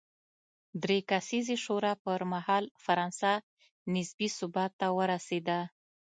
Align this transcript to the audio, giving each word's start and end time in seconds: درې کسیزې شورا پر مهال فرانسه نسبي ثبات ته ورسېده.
درې 0.83 0.97
کسیزې 1.09 1.55
شورا 1.63 1.93
پر 2.03 2.21
مهال 2.33 2.65
فرانسه 2.83 3.31
نسبي 3.93 4.27
ثبات 4.37 4.71
ته 4.79 4.87
ورسېده. 4.97 5.59